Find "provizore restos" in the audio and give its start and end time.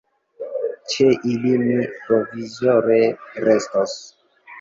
2.05-3.95